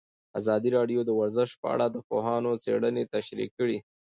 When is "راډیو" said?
0.77-0.99